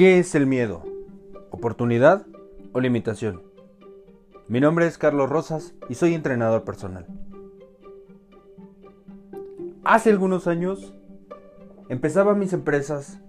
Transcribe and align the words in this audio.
¿Qué 0.00 0.18
es 0.18 0.34
el 0.34 0.46
miedo? 0.46 0.82
¿Oportunidad 1.50 2.24
o 2.72 2.80
limitación? 2.80 3.42
Mi 4.48 4.58
nombre 4.58 4.86
es 4.86 4.96
Carlos 4.96 5.28
Rosas 5.28 5.74
y 5.90 5.94
soy 5.94 6.14
entrenador 6.14 6.64
personal. 6.64 7.06
Hace 9.84 10.08
algunos 10.08 10.46
años 10.46 10.94
empezaba 11.90 12.34
mis 12.34 12.54
empresas 12.54 13.20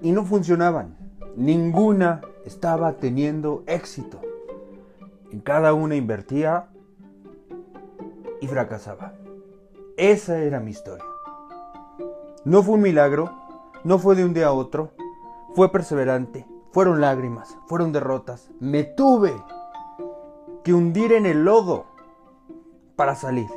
y 0.00 0.12
no 0.12 0.24
funcionaban. 0.24 0.96
Ninguna 1.36 2.22
estaba 2.46 2.94
teniendo 2.94 3.62
éxito. 3.66 4.18
En 5.30 5.40
cada 5.40 5.74
una 5.74 5.94
invertía 5.94 6.70
y 8.40 8.46
fracasaba. 8.46 9.12
Esa 9.98 10.38
era 10.38 10.58
mi 10.58 10.70
historia. 10.70 11.04
No 12.46 12.62
fue 12.62 12.76
un 12.76 12.80
milagro, 12.80 13.30
no 13.84 13.98
fue 13.98 14.16
de 14.16 14.24
un 14.24 14.32
día 14.32 14.46
a 14.46 14.52
otro, 14.52 14.92
fue 15.54 15.70
perseverante, 15.70 16.46
fueron 16.72 17.00
lágrimas, 17.00 17.56
fueron 17.66 17.92
derrotas. 17.92 18.48
Me 18.60 18.84
tuve 18.84 19.34
que 20.64 20.72
hundir 20.72 21.12
en 21.12 21.26
el 21.26 21.44
lodo 21.44 21.86
para 22.96 23.14
salir. 23.14 23.48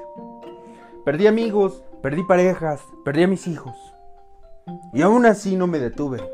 Perdí 1.03 1.27
amigos, 1.27 1.84
perdí 2.02 2.23
parejas, 2.23 2.81
perdí 3.03 3.23
a 3.23 3.27
mis 3.27 3.48
hijos. 3.48 3.76
Y 4.94 5.02
aún 5.02 5.26
así 5.26 5.55
no 5.55 5.67
me 5.67 5.80
detuve. 5.80 6.27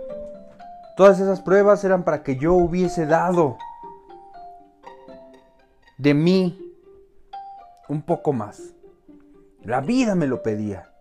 Todas 0.95 1.19
esas 1.19 1.41
pruebas 1.41 1.83
eran 1.83 2.03
para 2.03 2.23
que 2.23 2.37
yo 2.37 2.53
hubiese 2.53 3.05
dado 3.05 3.57
de 5.97 6.13
mí 6.13 6.73
un 7.89 8.01
poco 8.01 8.33
más. 8.33 8.73
La 9.63 9.81
vida 9.81 10.15
me 10.15 10.27
lo 10.27 10.41
pedía. 10.41 10.91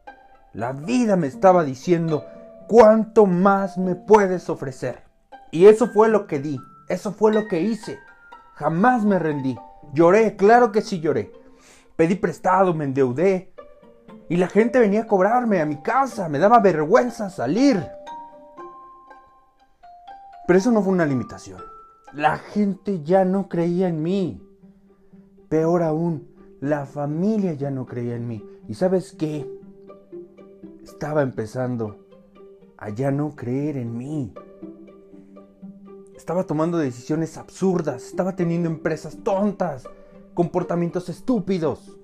La 0.52 0.72
vida 0.72 1.16
me 1.16 1.28
estaba 1.28 1.64
diciendo, 1.64 2.24
¿cuánto 2.70 3.26
más 3.26 3.78
me 3.78 3.96
puedes 3.96 4.48
ofrecer? 4.48 5.02
Y 5.50 5.66
eso 5.66 5.88
fue 5.88 6.08
lo 6.08 6.28
que 6.28 6.38
di, 6.38 6.56
eso 6.88 7.10
fue 7.10 7.32
lo 7.32 7.48
que 7.48 7.62
hice. 7.62 7.98
Jamás 8.54 9.04
me 9.04 9.18
rendí. 9.18 9.58
Lloré, 9.92 10.36
claro 10.36 10.70
que 10.70 10.80
sí 10.80 11.00
lloré. 11.00 11.32
Pedí 11.96 12.14
prestado, 12.14 12.72
me 12.72 12.84
endeudé. 12.84 13.52
Y 14.28 14.36
la 14.36 14.46
gente 14.46 14.78
venía 14.78 15.02
a 15.02 15.06
cobrarme 15.08 15.60
a 15.60 15.66
mi 15.66 15.82
casa, 15.82 16.28
me 16.28 16.38
daba 16.38 16.60
vergüenza 16.60 17.28
salir. 17.28 17.84
Pero 20.46 20.56
eso 20.56 20.70
no 20.70 20.80
fue 20.80 20.92
una 20.92 21.06
limitación. 21.06 21.60
La 22.12 22.38
gente 22.38 23.02
ya 23.02 23.24
no 23.24 23.48
creía 23.48 23.88
en 23.88 24.00
mí. 24.00 24.46
Peor 25.48 25.82
aún, 25.82 26.32
la 26.60 26.86
familia 26.86 27.54
ya 27.54 27.72
no 27.72 27.84
creía 27.84 28.14
en 28.14 28.28
mí. 28.28 28.48
¿Y 28.68 28.74
sabes 28.74 29.12
qué? 29.18 29.50
Estaba 30.84 31.22
empezando 31.22 32.09
a 32.80 32.88
ya 32.88 33.10
no 33.10 33.36
creer 33.36 33.76
en 33.76 33.96
mí. 33.96 34.32
Estaba 36.16 36.44
tomando 36.44 36.78
decisiones 36.78 37.36
absurdas, 37.36 38.06
estaba 38.06 38.34
teniendo 38.34 38.68
empresas 38.68 39.18
tontas, 39.22 39.84
comportamientos 40.34 41.08
estúpidos. 41.10 41.96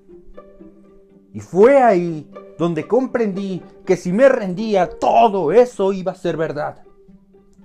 Y 1.33 1.39
fue 1.39 1.81
ahí 1.81 2.31
donde 2.57 2.87
comprendí 2.87 3.63
que 3.85 3.97
si 3.97 4.13
me 4.13 4.29
rendía, 4.29 4.99
todo 4.99 5.51
eso 5.51 5.93
iba 5.93 6.11
a 6.11 6.15
ser 6.15 6.37
verdad. 6.37 6.83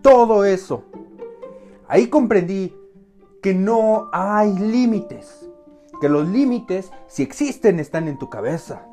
Todo 0.01 0.45
eso. 0.45 0.85
Ahí 1.89 2.09
comprendí 2.09 2.75
que 3.43 3.55
no 3.55 4.09
hay 4.13 4.55
límites. 4.55 5.49
Que 6.01 6.09
los 6.09 6.29
límites, 6.29 6.91
si 7.07 7.23
existen, 7.23 7.79
están 7.79 8.09
en 8.09 8.19
tu 8.19 8.31
cabeza. 8.31 8.87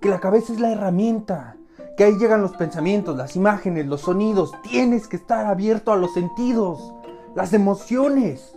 Que 0.00 0.08
la 0.08 0.20
cabeza 0.20 0.52
es 0.52 0.60
la 0.60 0.72
herramienta 0.72 1.56
que 1.96 2.04
ahí 2.04 2.14
llegan 2.18 2.42
los 2.42 2.56
pensamientos, 2.56 3.16
las 3.16 3.36
imágenes, 3.36 3.86
los 3.86 4.02
sonidos. 4.02 4.52
Tienes 4.62 5.08
que 5.08 5.16
estar 5.16 5.46
abierto 5.46 5.92
a 5.92 5.96
los 5.96 6.14
sentidos, 6.14 6.94
las 7.34 7.52
emociones. 7.52 8.56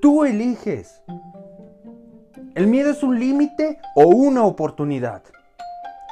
Tú 0.00 0.24
eliges. 0.24 1.02
¿El 2.54 2.66
miedo 2.66 2.90
es 2.90 3.02
un 3.02 3.18
límite 3.18 3.78
o 3.94 4.06
una 4.06 4.44
oportunidad? 4.44 5.22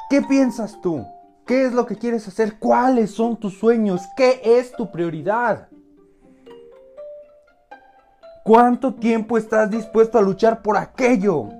¿Qué 0.09 0.23
piensas 0.23 0.81
tú? 0.81 1.05
¿Qué 1.47 1.67
es 1.67 1.73
lo 1.73 1.85
que 1.85 1.97
quieres 1.97 2.27
hacer? 2.29 2.59
¿Cuáles 2.59 3.11
son 3.11 3.37
tus 3.37 3.59
sueños? 3.59 4.01
¿Qué 4.17 4.41
es 4.43 4.73
tu 4.73 4.91
prioridad? 4.91 5.69
¿Cuánto 8.45 8.95
tiempo 8.95 9.37
estás 9.37 9.71
dispuesto 9.71 10.19
a 10.19 10.23
luchar 10.23 10.63
por 10.63 10.77
aquello? 10.77 11.60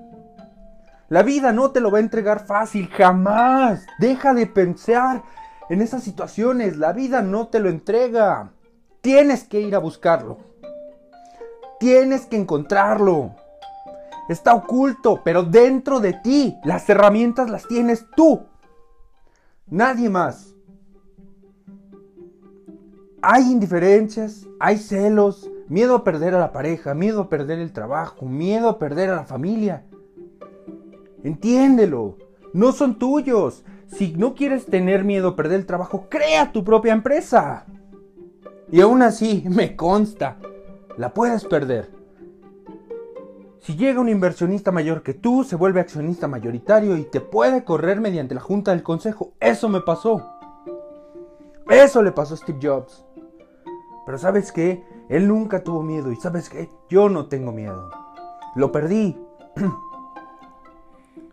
La 1.11 1.23
vida 1.23 1.51
no 1.51 1.71
te 1.71 1.81
lo 1.81 1.91
va 1.91 1.97
a 1.97 2.01
entregar 2.01 2.45
fácil, 2.45 2.87
jamás. 2.87 3.85
Deja 3.99 4.33
de 4.33 4.47
pensar 4.47 5.23
en 5.69 5.81
esas 5.81 6.03
situaciones. 6.03 6.77
La 6.77 6.93
vida 6.93 7.21
no 7.21 7.49
te 7.49 7.59
lo 7.59 7.67
entrega. 7.67 8.53
Tienes 9.01 9.43
que 9.43 9.59
ir 9.59 9.75
a 9.75 9.79
buscarlo. 9.79 10.37
Tienes 11.81 12.27
que 12.27 12.37
encontrarlo. 12.37 13.35
Está 14.29 14.53
oculto, 14.53 15.19
pero 15.21 15.43
dentro 15.43 15.99
de 15.99 16.13
ti. 16.13 16.55
Las 16.63 16.89
herramientas 16.89 17.49
las 17.49 17.67
tienes 17.67 18.05
tú. 18.15 18.45
Nadie 19.67 20.09
más. 20.09 20.55
Hay 23.21 23.51
indiferencias, 23.51 24.47
hay 24.61 24.77
celos, 24.77 25.51
miedo 25.67 25.93
a 25.93 26.03
perder 26.05 26.35
a 26.35 26.39
la 26.39 26.53
pareja, 26.53 26.93
miedo 26.93 27.23
a 27.23 27.29
perder 27.29 27.59
el 27.59 27.73
trabajo, 27.73 28.27
miedo 28.27 28.69
a 28.69 28.79
perder 28.79 29.09
a 29.09 29.17
la 29.17 29.25
familia. 29.25 29.83
Entiéndelo. 31.23 32.17
No 32.53 32.71
son 32.71 32.97
tuyos. 32.99 33.63
Si 33.87 34.13
no 34.13 34.35
quieres 34.35 34.65
tener 34.65 35.03
miedo 35.03 35.29
a 35.29 35.35
perder 35.35 35.59
el 35.59 35.65
trabajo, 35.65 36.07
crea 36.09 36.51
tu 36.51 36.63
propia 36.63 36.93
empresa. 36.93 37.65
Y 38.71 38.81
aún 38.81 39.01
así, 39.01 39.43
me 39.49 39.75
consta, 39.75 40.37
la 40.97 41.13
puedes 41.13 41.45
perder. 41.45 41.91
Si 43.59 43.75
llega 43.75 44.01
un 44.01 44.09
inversionista 44.09 44.71
mayor 44.71 45.03
que 45.03 45.13
tú, 45.13 45.43
se 45.43 45.55
vuelve 45.55 45.81
accionista 45.81 46.27
mayoritario 46.27 46.97
y 46.97 47.03
te 47.03 47.21
puede 47.21 47.63
correr 47.63 48.01
mediante 48.01 48.33
la 48.33 48.41
junta 48.41 48.71
del 48.71 48.81
consejo. 48.81 49.33
Eso 49.39 49.69
me 49.69 49.81
pasó. 49.81 50.25
Eso 51.69 52.01
le 52.01 52.11
pasó 52.11 52.33
a 52.33 52.37
Steve 52.37 52.59
Jobs. 52.61 53.05
Pero 54.05 54.17
sabes 54.17 54.51
qué? 54.51 54.83
Él 55.09 55.27
nunca 55.27 55.63
tuvo 55.63 55.83
miedo 55.83 56.11
y 56.11 56.15
sabes 56.15 56.49
qué? 56.49 56.71
Yo 56.89 57.07
no 57.07 57.27
tengo 57.27 57.51
miedo. 57.51 57.91
Lo 58.55 58.71
perdí. 58.71 59.15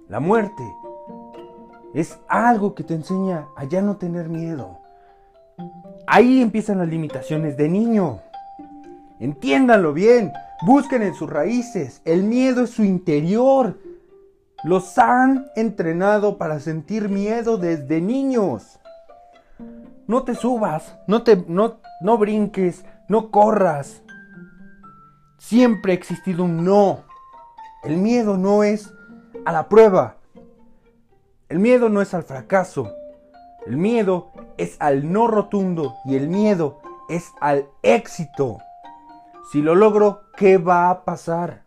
La 0.09 0.21
muerte 0.21 0.75
es 1.93 2.19
algo 2.29 2.75
que 2.75 2.83
te 2.83 2.95
enseña 2.95 3.49
a 3.57 3.65
ya 3.65 3.83
no 3.83 3.99
tener 3.99 4.31
miedo. 4.31 4.79
Ahí 6.07 6.41
empiezan 6.41 6.79
las 6.79 6.89
limitaciones 6.89 7.59
de 7.59 7.69
niño. 7.69 8.21
Entiéndanlo 9.21 9.93
bien, 9.93 10.33
busquen 10.65 11.03
en 11.03 11.15
sus 11.15 11.29
raíces. 11.29 12.01
El 12.07 12.23
miedo 12.23 12.63
es 12.65 12.71
su 12.71 12.85
interior. 12.85 13.79
Los 14.65 14.97
han 14.97 15.51
entrenado 15.57 16.39
para 16.39 16.59
sentir 16.59 17.11
miedo 17.11 17.59
desde 17.59 18.01
niños. 18.01 18.81
No 20.07 20.23
te 20.23 20.35
subas, 20.35 20.97
no 21.07 21.23
te 21.23 21.37
no, 21.49 21.81
no 22.01 22.17
brinques, 22.17 22.87
no 23.09 23.31
corras. 23.31 24.01
Siempre 25.37 25.93
ha 25.93 25.97
existido 25.97 26.45
un 26.45 26.65
no. 26.65 27.01
El 27.85 27.99
miedo 27.99 28.39
no 28.39 28.63
es 28.63 28.91
a 29.45 29.53
la 29.53 29.69
prueba. 29.69 30.17
El 31.49 31.59
miedo 31.59 31.89
no 31.89 32.03
es 32.03 32.15
al 32.15 32.23
fracaso. 32.23 32.93
El 33.67 33.77
miedo 33.77 34.31
es 34.57 34.77
al 34.81 35.11
no 35.13 35.27
rotundo 35.27 35.97
y 36.05 36.17
el 36.17 36.29
miedo 36.29 36.81
es 37.09 37.33
al 37.41 37.67
éxito. 37.83 38.59
Si 39.51 39.63
lo 39.63 39.75
logro, 39.75 40.21
¿qué 40.37 40.59
va 40.59 40.91
a 40.91 41.05
pasar? 41.05 41.63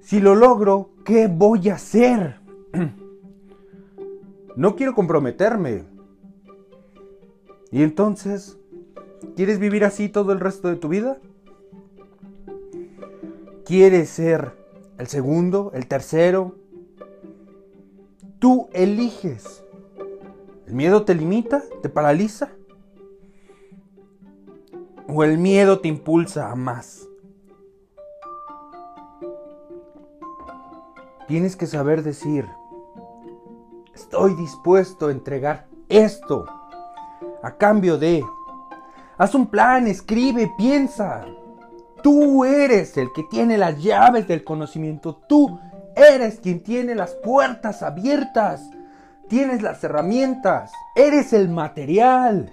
Si 0.00 0.20
lo 0.20 0.34
logro, 0.34 0.90
¿qué 1.04 1.28
voy 1.28 1.68
a 1.68 1.74
hacer? 1.74 2.40
No 4.54 4.76
quiero 4.76 4.94
comprometerme. 4.94 5.84
¿Y 7.70 7.82
entonces? 7.82 8.58
¿Quieres 9.34 9.58
vivir 9.58 9.82
así 9.82 10.10
todo 10.10 10.32
el 10.32 10.40
resto 10.40 10.68
de 10.68 10.76
tu 10.76 10.88
vida? 10.88 11.16
¿Quieres 13.64 14.10
ser 14.10 14.61
el 15.02 15.08
segundo, 15.08 15.72
el 15.74 15.88
tercero. 15.88 16.54
Tú 18.38 18.68
eliges. 18.72 19.64
¿El 20.66 20.74
miedo 20.74 21.04
te 21.04 21.16
limita? 21.16 21.60
¿Te 21.82 21.88
paraliza? 21.88 22.50
¿O 25.08 25.24
el 25.24 25.38
miedo 25.38 25.80
te 25.80 25.88
impulsa 25.88 26.52
a 26.52 26.54
más? 26.54 27.08
Tienes 31.26 31.56
que 31.56 31.66
saber 31.66 32.04
decir, 32.04 32.46
estoy 33.94 34.34
dispuesto 34.34 35.08
a 35.08 35.12
entregar 35.12 35.66
esto 35.88 36.46
a 37.42 37.56
cambio 37.56 37.98
de... 37.98 38.24
Haz 39.18 39.34
un 39.34 39.48
plan, 39.48 39.88
escribe, 39.88 40.54
piensa. 40.56 41.26
Tú 42.02 42.44
eres 42.44 42.96
el 42.96 43.12
que 43.12 43.22
tiene 43.24 43.56
las 43.58 43.82
llaves 43.82 44.26
del 44.26 44.44
conocimiento. 44.44 45.16
Tú 45.28 45.60
eres 45.94 46.40
quien 46.40 46.62
tiene 46.62 46.94
las 46.94 47.14
puertas 47.14 47.82
abiertas. 47.82 48.68
Tienes 49.28 49.62
las 49.62 49.82
herramientas. 49.84 50.72
Eres 50.96 51.32
el 51.32 51.48
material. 51.48 52.52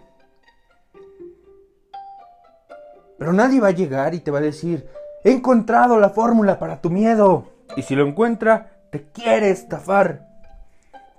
Pero 3.18 3.34
nadie 3.34 3.60
va 3.60 3.68
a 3.68 3.72
llegar 3.72 4.14
y 4.14 4.20
te 4.20 4.32
va 4.32 4.38
a 4.38 4.42
decir, 4.42 4.88
he 5.24 5.32
encontrado 5.32 6.00
la 6.00 6.12
fórmula 6.12 6.58
para 6.58 6.80
tu 6.80 6.90
miedo. 6.90 7.46
Y 7.76 7.82
si 7.82 7.96
lo 7.96 8.08
encuentra, 8.08 8.72
te 8.92 9.10
quiere 9.12 9.50
estafar. 9.50 10.28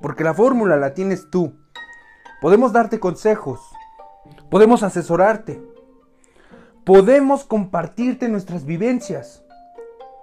Porque 0.01 0.25
la 0.25 0.33
fórmula 0.33 0.77
la 0.77 0.95
tienes 0.95 1.31
tú. 1.31 1.55
Podemos 2.41 2.73
darte 2.73 2.99
consejos. 2.99 3.61
Podemos 4.49 4.83
asesorarte. 4.83 5.70
Podemos 6.85 7.45
compartirte 7.45 8.29
nuestras 8.29 8.65
vivencias. 8.65 9.45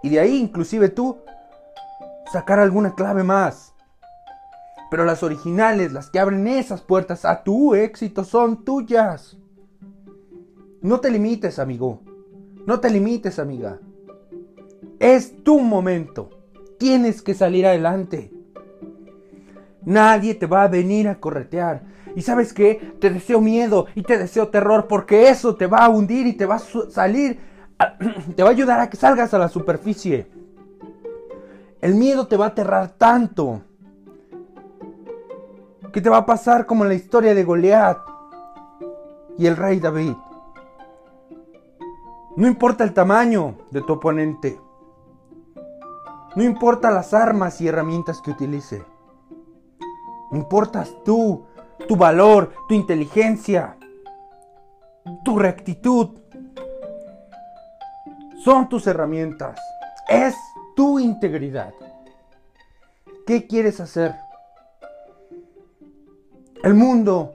Y 0.04 0.10
de 0.10 0.20
ahí, 0.20 0.38
inclusive 0.38 0.90
tú, 0.90 1.18
sacar 2.32 2.60
alguna 2.60 2.96
clave 2.96 3.24
más. 3.24 3.74
Pero 4.90 5.06
las 5.06 5.24
originales, 5.24 5.92
las 5.92 6.10
que 6.10 6.20
abren 6.20 6.48
esas 6.48 6.82
puertas 6.82 7.26
a 7.26 7.44
tu 7.44 7.76
éxito, 7.76 8.24
son 8.24 8.64
tuyas. 8.64 9.38
No 10.82 11.00
te 11.00 11.12
limites, 11.12 11.60
amigo. 11.60 12.02
No 12.66 12.80
te 12.80 12.90
limites, 12.90 13.40
amiga. 13.40 13.80
Es 15.00 15.44
tu 15.44 15.60
momento. 15.60 16.30
Tienes 16.78 17.22
que 17.22 17.34
salir 17.34 17.66
adelante. 17.66 18.32
Nadie 19.84 20.36
te 20.36 20.48
va 20.48 20.64
a 20.64 20.68
venir 20.68 21.08
a 21.08 21.20
corretear. 21.20 21.84
Y 22.18 22.24
sabes 22.24 22.52
qué? 22.52 22.96
Te 23.00 23.12
deseo 23.12 23.40
miedo 23.40 23.86
y 23.94 24.02
te 24.02 24.18
deseo 24.18 24.48
terror 24.48 24.88
porque 24.88 25.30
eso 25.30 25.56
te 25.56 25.68
va 25.68 25.86
a 25.86 25.90
hundir 25.90 26.26
y 26.26 26.34
te 26.34 26.48
va 26.48 26.56
a 26.56 26.90
salir, 26.90 27.40
te 28.36 28.42
va 28.42 28.50
a 28.50 28.54
ayudar 28.54 28.80
a 28.80 28.90
que 28.90 28.98
salgas 28.98 29.36
a 29.36 29.38
la 29.38 29.48
superficie. 29.50 30.28
El 31.80 31.94
miedo 31.94 32.26
te 32.26 32.36
va 32.36 32.46
a 32.46 32.48
aterrar 32.48 32.90
tanto 32.98 33.62
que 35.94 36.02
te 36.02 36.10
va 36.10 36.18
a 36.18 36.26
pasar 36.26 36.66
como 36.66 36.86
en 36.86 36.90
la 36.90 36.96
historia 36.96 37.36
de 37.36 37.44
Goliat 37.44 38.00
y 39.38 39.46
el 39.46 39.56
rey 39.56 39.80
David. 39.80 40.16
No 42.36 42.48
importa 42.48 42.84
el 42.84 42.96
tamaño 42.96 43.60
de 43.70 43.84
tu 43.84 43.94
oponente. 43.94 44.60
No 46.36 46.44
importa 46.44 46.90
las 46.90 47.14
armas 47.14 47.62
y 47.62 47.68
herramientas 47.68 48.24
que 48.24 48.32
utilice. 48.32 48.84
No 50.32 50.40
importas 50.40 50.96
tú, 51.06 51.46
tu 51.88 51.96
valor, 51.96 52.54
tu 52.68 52.74
inteligencia, 52.74 53.78
tu 55.24 55.38
rectitud. 55.38 56.20
Son 58.44 58.70
tus 58.70 58.88
herramientas. 58.88 59.60
Es 60.08 60.36
tu 60.76 61.00
integridad. 61.00 61.74
¿Qué 63.26 63.46
quieres 63.46 63.80
hacer? 63.80 64.16
El 66.64 66.74
mundo 66.74 67.34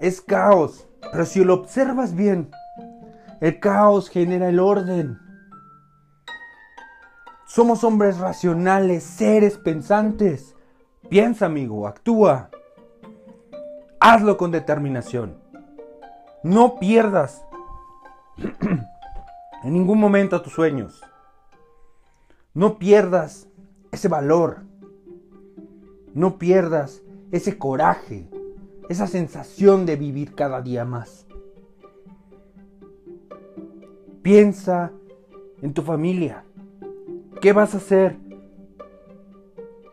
es 0.00 0.20
caos, 0.20 0.88
pero 1.12 1.24
si 1.26 1.44
lo 1.44 1.54
observas 1.54 2.14
bien, 2.14 2.50
el 3.40 3.60
caos 3.60 4.08
genera 4.08 4.48
el 4.48 4.58
orden. 4.58 5.18
Somos 7.46 7.84
hombres 7.84 8.18
racionales, 8.18 9.04
seres 9.04 9.58
pensantes. 9.58 10.54
Piensa, 11.08 11.46
amigo, 11.46 11.86
actúa. 11.86 12.50
Hazlo 14.00 14.36
con 14.36 14.52
determinación. 14.52 15.38
No 16.44 16.78
pierdas 16.78 17.44
en 19.64 19.72
ningún 19.72 19.98
momento 19.98 20.40
tus 20.40 20.52
sueños. 20.52 21.02
No 22.54 22.78
pierdas 22.78 23.48
ese 23.90 24.08
valor. 24.08 24.62
No 26.14 26.38
pierdas 26.38 27.02
ese 27.32 27.58
coraje, 27.58 28.28
esa 28.88 29.06
sensación 29.06 29.84
de 29.84 29.96
vivir 29.96 30.34
cada 30.34 30.62
día 30.62 30.84
más. 30.84 31.26
Piensa 34.22 34.92
en 35.60 35.74
tu 35.74 35.82
familia. 35.82 36.44
¿Qué 37.40 37.52
vas 37.52 37.74
a 37.74 37.78
hacer 37.78 38.16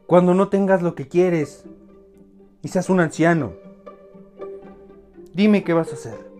cuando 0.07 0.33
no 0.33 0.49
tengas 0.49 0.81
lo 0.81 0.95
que 0.95 1.07
quieres 1.07 1.65
y 2.61 2.67
seas 2.69 2.89
un 2.89 2.99
anciano? 2.99 3.64
Dime 5.35 5.65
qué 5.65 5.73
vas 5.73 5.91
a 5.91 5.95
hacer. 5.95 6.31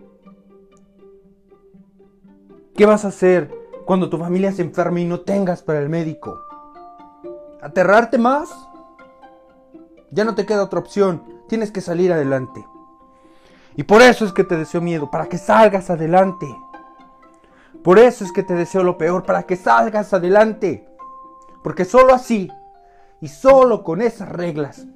¿Qué 2.74 2.86
vas 2.86 3.04
a 3.04 3.08
hacer 3.08 3.54
cuando 3.84 4.08
tu 4.08 4.16
familia 4.16 4.52
se 4.52 4.62
enferme 4.62 5.02
y 5.02 5.04
no 5.04 5.20
tengas 5.20 5.62
para 5.62 5.80
el 5.80 5.90
médico? 5.90 6.40
¿Aterrarte 7.60 8.16
más? 8.16 8.48
Ya 10.10 10.24
no 10.24 10.34
te 10.34 10.46
queda 10.46 10.62
otra 10.62 10.78
opción. 10.78 11.22
Tienes 11.46 11.70
que 11.70 11.82
salir 11.82 12.10
adelante. 12.10 12.64
Y 13.76 13.82
por 13.82 14.00
eso 14.00 14.24
es 14.24 14.32
que 14.32 14.44
te 14.44 14.56
deseo 14.56 14.80
miedo, 14.80 15.10
para 15.10 15.26
que 15.26 15.36
salgas 15.36 15.90
adelante. 15.90 16.46
Por 17.84 17.98
eso 17.98 18.24
es 18.24 18.32
que 18.32 18.44
te 18.44 18.54
deseo 18.54 18.82
lo 18.82 18.96
peor, 18.96 19.24
para 19.24 19.42
que 19.42 19.56
salgas 19.56 20.14
adelante. 20.14 20.88
Porque 21.62 21.84
solo 21.84 22.14
así, 22.14 22.50
y 23.20 23.28
solo 23.28 23.84
con 23.84 24.00
esas 24.00 24.30
reglas, 24.30 24.86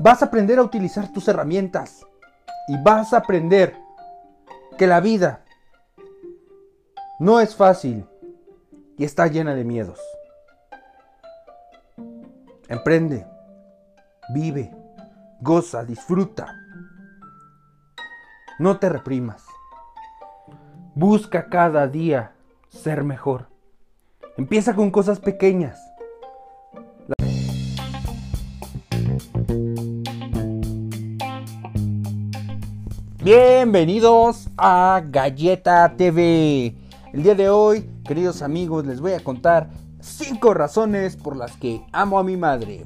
vas 0.00 0.22
a 0.22 0.26
aprender 0.26 0.58
a 0.58 0.62
utilizar 0.62 1.12
tus 1.12 1.28
herramientas. 1.28 2.06
Y 2.68 2.76
vas 2.82 3.12
a 3.12 3.18
aprender 3.18 3.76
que 4.78 4.86
la 4.86 5.00
vida 5.00 5.44
no 7.18 7.40
es 7.40 7.54
fácil 7.54 8.06
y 8.96 9.04
está 9.04 9.26
llena 9.26 9.54
de 9.54 9.64
miedos. 9.64 10.00
Emprende, 12.68 13.26
vive, 14.32 14.74
goza, 15.40 15.84
disfruta. 15.84 16.56
No 18.58 18.78
te 18.78 18.88
reprimas. 18.88 19.44
Busca 20.94 21.48
cada 21.48 21.86
día 21.88 22.32
ser 22.68 23.04
mejor. 23.04 23.48
Empieza 24.36 24.74
con 24.74 24.90
cosas 24.90 25.20
pequeñas. 25.20 25.78
Bienvenidos 33.24 34.50
a 34.58 35.02
Galleta 35.02 35.96
TV. 35.96 36.76
El 37.10 37.22
día 37.22 37.34
de 37.34 37.48
hoy, 37.48 37.88
queridos 38.06 38.42
amigos, 38.42 38.84
les 38.84 39.00
voy 39.00 39.12
a 39.12 39.24
contar 39.24 39.70
5 40.00 40.52
razones 40.52 41.16
por 41.16 41.34
las 41.34 41.56
que 41.56 41.80
amo 41.90 42.18
a 42.18 42.22
mi 42.22 42.36
madre. 42.36 42.84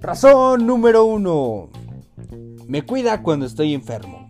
Razón 0.00 0.66
número 0.66 1.04
1. 1.04 1.68
Me 2.66 2.82
cuida 2.82 3.22
cuando 3.22 3.46
estoy 3.46 3.74
enfermo. 3.74 4.26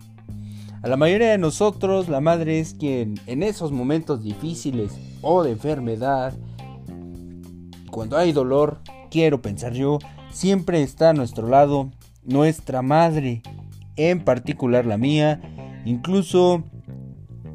A 0.83 0.87
la 0.87 0.95
mayoría 0.95 1.31
de 1.31 1.39
nosotros, 1.39 2.07
la 2.07 2.21
madre 2.21 2.59
es 2.59 2.75
quien 2.75 3.19
en 3.25 3.41
esos 3.41 3.71
momentos 3.71 4.21
difíciles 4.21 4.91
o 5.23 5.41
de 5.41 5.53
enfermedad, 5.53 6.35
cuando 7.89 8.15
hay 8.15 8.31
dolor, 8.31 8.77
quiero 9.09 9.41
pensar 9.41 9.73
yo, 9.73 9.97
siempre 10.29 10.83
está 10.83 11.09
a 11.09 11.13
nuestro 11.13 11.47
lado 11.47 11.89
nuestra 12.29 12.81
madre, 12.81 13.41
en 13.95 14.23
particular 14.23 14.85
la 14.85 14.97
mía, 14.97 15.41
incluso 15.83 16.63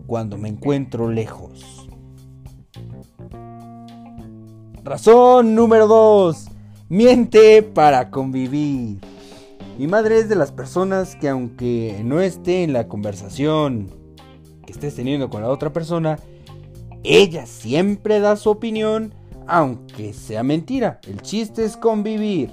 cuando 0.06 0.36
me 0.36 0.48
encuentro 0.48 1.10
lejos. 1.10 1.88
Razón 4.82 5.54
número 5.54 5.86
2. 5.86 6.48
Miente 6.88 7.62
para 7.62 8.10
convivir. 8.10 8.98
Mi 9.78 9.86
madre 9.86 10.18
es 10.18 10.28
de 10.28 10.36
las 10.36 10.52
personas 10.52 11.16
que 11.16 11.28
aunque 11.28 12.00
no 12.04 12.20
esté 12.20 12.62
en 12.62 12.72
la 12.72 12.86
conversación 12.86 13.90
que 14.66 14.72
estés 14.72 14.94
teniendo 14.94 15.30
con 15.30 15.42
la 15.42 15.48
otra 15.48 15.72
persona, 15.72 16.18
ella 17.02 17.46
siempre 17.46 18.20
da 18.20 18.36
su 18.36 18.50
opinión, 18.50 19.14
aunque 19.46 20.12
sea 20.12 20.42
mentira. 20.42 21.00
El 21.06 21.22
chiste 21.22 21.64
es 21.64 21.76
convivir. 21.76 22.50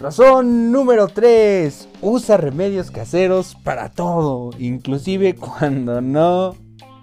Razón 0.00 0.70
número 0.70 1.08
3. 1.08 1.88
Usa 2.02 2.36
remedios 2.36 2.92
caseros 2.92 3.56
para 3.64 3.90
todo, 3.90 4.50
inclusive 4.56 5.34
cuando 5.34 6.00
no 6.00 6.54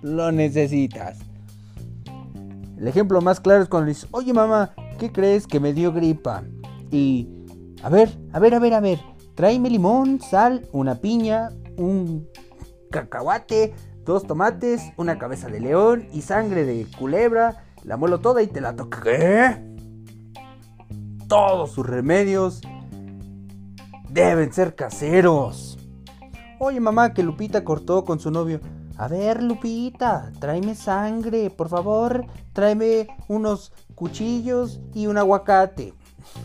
lo 0.02 0.32
necesitas. 0.32 1.18
El 2.78 2.88
ejemplo 2.88 3.20
más 3.20 3.42
claro 3.42 3.64
es 3.64 3.68
cuando 3.68 3.90
dices, 3.90 4.08
oye 4.12 4.34
mamá, 4.34 4.74
¿qué 4.98 5.12
crees 5.12 5.46
que 5.46 5.60
me 5.60 5.74
dio 5.74 5.92
gripa? 5.92 6.44
Y, 6.90 7.28
a 7.84 7.90
ver, 7.90 8.18
a 8.32 8.40
ver, 8.40 8.56
a 8.56 8.60
ver, 8.60 8.74
a 8.74 8.80
ver, 8.80 9.00
tráeme 9.36 9.70
limón, 9.70 10.22
sal, 10.22 10.66
una 10.72 10.96
piña, 10.96 11.50
un 11.78 12.30
cacahuate, 12.92 13.74
dos 14.06 14.26
tomates, 14.26 14.94
una 14.96 15.18
cabeza 15.18 15.50
de 15.50 15.60
león 15.60 16.08
y 16.14 16.22
sangre 16.22 16.64
de 16.64 16.88
culebra, 16.98 17.66
la 17.84 17.98
muelo 17.98 18.22
toda 18.22 18.42
y 18.42 18.48
te 18.48 18.62
la 18.62 18.74
toco. 18.74 19.02
¿Qué? 19.02 19.76
Todos 21.28 21.72
sus 21.72 21.86
remedios 21.86 22.62
deben 24.16 24.54
ser 24.54 24.76
caseros. 24.76 25.78
Oye 26.58 26.80
mamá, 26.80 27.14
que 27.14 27.22
Lupita 27.22 27.66
cortó 27.66 28.06
con 28.06 28.18
su 28.22 28.32
novio. 28.32 28.62
A 28.98 29.10
ver, 29.10 29.44
Lupita, 29.44 30.32
tráeme 30.40 30.74
sangre, 30.74 31.50
por 31.50 31.68
favor, 31.68 32.26
tráeme 32.54 33.08
unos 33.28 33.74
cuchillos 33.94 34.80
y 34.94 35.08
un 35.08 35.18
aguacate. 35.18 35.94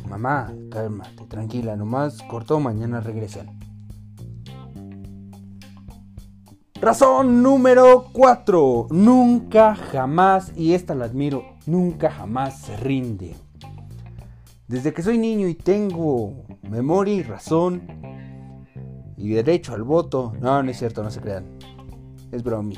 Mamá, 0.09 0.53
cálmate, 0.73 1.25
tranquila, 1.27 1.77
nomás 1.77 2.21
cortó, 2.23 2.59
mañana 2.59 3.01
regresan. 3.01 3.61
Razón 6.81 7.41
número 7.41 8.07
4. 8.13 8.89
Nunca 8.91 9.77
jamás, 9.77 10.53
y 10.57 10.75
esta 10.75 10.97
la 10.97 11.05
admiro, 11.05 11.45
nunca 11.67 12.11
jamás 12.11 12.63
se 12.63 12.77
rinde. 12.79 13.37
Desde 14.71 14.93
que 14.93 15.03
soy 15.03 15.19
niño 15.19 15.49
y 15.49 15.57
tengo 15.57 16.45
memoria 16.63 17.15
y 17.15 17.23
razón 17.25 17.83
y 19.17 19.31
derecho 19.31 19.75
al 19.75 19.83
voto, 19.83 20.33
no, 20.41 20.63
no 20.63 20.71
es 20.71 20.79
cierto, 20.79 21.03
no 21.03 21.11
se 21.11 21.21
crean, 21.21 21.45
es 22.31 22.45
broma. 22.45 22.75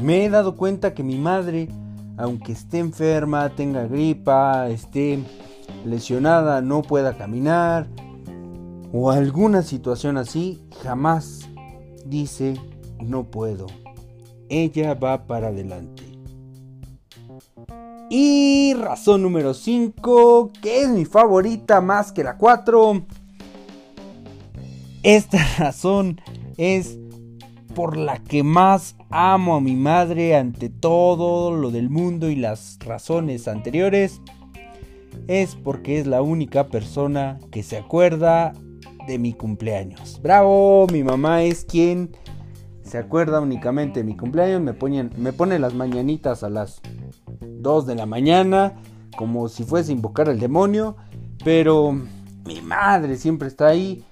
Me 0.00 0.24
he 0.24 0.30
dado 0.30 0.54
cuenta 0.56 0.94
que 0.94 1.02
mi 1.02 1.18
madre, 1.18 1.68
aunque 2.16 2.52
esté 2.52 2.78
enferma, 2.78 3.48
tenga 3.56 3.88
gripa, 3.88 4.68
esté 4.68 5.18
lesionada, 5.84 6.62
no 6.62 6.82
pueda 6.82 7.18
caminar 7.18 7.88
o 8.92 9.10
alguna 9.10 9.62
situación 9.62 10.16
así, 10.16 10.62
jamás 10.84 11.50
dice 12.06 12.54
no 13.04 13.24
puedo. 13.24 13.66
Ella 14.48 14.94
va 14.94 15.26
para 15.26 15.48
adelante. 15.48 16.07
Y 18.10 18.72
razón 18.74 19.22
número 19.22 19.52
5, 19.52 20.52
que 20.62 20.82
es 20.82 20.88
mi 20.88 21.04
favorita 21.04 21.82
más 21.82 22.10
que 22.10 22.24
la 22.24 22.38
4. 22.38 23.04
Esta 25.02 25.38
razón 25.58 26.20
es 26.56 26.98
por 27.74 27.98
la 27.98 28.18
que 28.18 28.42
más 28.42 28.96
amo 29.10 29.56
a 29.56 29.60
mi 29.60 29.76
madre 29.76 30.36
ante 30.36 30.70
todo 30.70 31.54
lo 31.54 31.70
del 31.70 31.90
mundo 31.90 32.30
y 32.30 32.36
las 32.36 32.78
razones 32.80 33.46
anteriores. 33.46 34.22
Es 35.26 35.54
porque 35.54 35.98
es 35.98 36.06
la 36.06 36.22
única 36.22 36.68
persona 36.68 37.38
que 37.50 37.62
se 37.62 37.76
acuerda 37.76 38.54
de 39.06 39.18
mi 39.18 39.34
cumpleaños. 39.34 40.18
Bravo, 40.22 40.86
mi 40.90 41.04
mamá 41.04 41.42
es 41.42 41.66
quien 41.66 42.16
se 42.82 42.96
acuerda 42.96 43.40
únicamente 43.40 44.00
de 44.00 44.04
mi 44.04 44.16
cumpleaños, 44.16 44.62
me, 44.62 44.72
me 45.18 45.32
pone 45.34 45.58
las 45.58 45.74
mañanitas 45.74 46.42
a 46.42 46.48
las 46.48 46.80
2 47.58 47.86
de 47.86 47.94
la 47.94 48.06
mañana, 48.06 48.74
como 49.16 49.48
si 49.48 49.64
fuese 49.64 49.92
a 49.92 49.94
invocar 49.96 50.28
al 50.28 50.38
demonio, 50.38 50.96
pero 51.44 51.92
mi 52.44 52.60
madre 52.62 53.16
siempre 53.16 53.48
está 53.48 53.68
ahí 53.68 54.04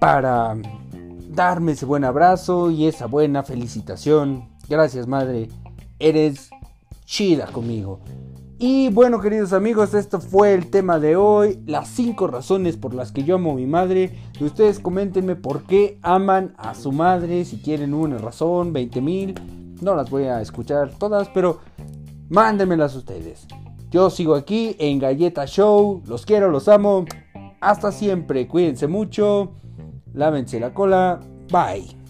para 0.00 0.56
darme 1.30 1.72
ese 1.72 1.86
buen 1.86 2.04
abrazo 2.04 2.70
y 2.70 2.86
esa 2.86 3.06
buena 3.06 3.42
felicitación. 3.42 4.48
Gracias 4.68 5.06
madre, 5.06 5.48
eres 5.98 6.50
chida 7.04 7.46
conmigo. 7.46 8.00
Y 8.58 8.88
bueno, 8.90 9.20
queridos 9.20 9.52
amigos, 9.52 9.94
esto 9.94 10.20
fue 10.20 10.54
el 10.54 10.70
tema 10.70 10.98
de 11.00 11.16
hoy. 11.16 11.60
Las 11.66 11.88
5 11.88 12.28
razones 12.28 12.76
por 12.76 12.94
las 12.94 13.10
que 13.10 13.24
yo 13.24 13.34
amo 13.34 13.52
a 13.52 13.56
mi 13.56 13.66
madre. 13.66 14.16
Y 14.40 14.44
ustedes 14.44 14.78
coméntenme 14.78 15.34
por 15.34 15.64
qué 15.64 15.98
aman 16.02 16.54
a 16.56 16.74
su 16.74 16.92
madre. 16.92 17.44
Si 17.44 17.58
quieren 17.58 17.92
una 17.92 18.16
razón, 18.16 18.72
20 18.72 19.00
mil. 19.00 19.34
No 19.82 19.96
las 19.96 20.08
voy 20.08 20.24
a 20.24 20.40
escuchar 20.40 20.92
todas, 20.98 21.28
pero 21.28 21.58
mándenmelas 22.28 22.94
ustedes. 22.94 23.46
Yo 23.90 24.10
sigo 24.10 24.34
aquí 24.34 24.76
en 24.78 24.98
Galleta 24.98 25.46
Show. 25.46 26.02
Los 26.06 26.26
quiero, 26.26 26.50
los 26.50 26.68
amo. 26.68 27.04
Hasta 27.60 27.92
siempre. 27.92 28.48
Cuídense 28.48 28.86
mucho. 28.88 29.52
Lávense 30.12 30.58
la 30.58 30.74
cola. 30.74 31.20
Bye. 31.50 32.03